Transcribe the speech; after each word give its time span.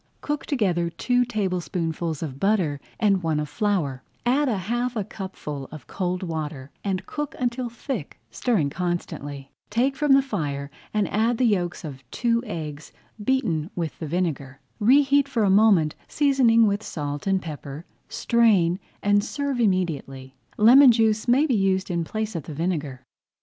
Cook 0.21 0.47
together 0.47 0.89
two 0.89 1.23
tablespoonfuls 1.25 2.23
of 2.23 2.39
butter 2.39 2.81
and 2.99 3.21
one 3.21 3.39
of 3.39 3.47
flour, 3.47 4.01
add 4.25 4.49
a 4.49 4.57
half 4.57 4.97
cupful 5.09 5.69
of 5.71 5.85
cold 5.85 6.23
water, 6.23 6.71
and 6.83 7.05
cook 7.05 7.35
until 7.37 7.69
thick, 7.69 8.19
stirring 8.31 8.71
constantly. 8.71 9.51
Take 9.69 9.95
from 9.95 10.13
the 10.13 10.23
fire 10.23 10.71
and 10.91 11.07
add 11.09 11.37
the 11.37 11.45
yolks 11.45 11.83
of 11.83 12.03
two 12.09 12.41
eggs 12.47 12.91
beaten 13.23 13.69
with 13.75 13.99
the 13.99 14.07
vinegar. 14.07 14.59
Reheat 14.79 15.27
for 15.27 15.43
a 15.43 15.51
moment, 15.51 15.93
seasoning 16.07 16.65
with 16.65 16.81
salt 16.81 17.27
and 17.27 17.39
pepper, 17.39 17.85
strain, 18.09 18.79
and 19.03 19.23
serve 19.23 19.59
immediately. 19.59 20.35
Lemon 20.57 20.91
juice 20.91 21.27
may 21.27 21.45
be 21.45 21.53
used 21.53 21.91
in 21.91 22.03
place 22.03 22.35
of 22.35 22.45
the 22.45 22.55
vinegar. 22.55 23.03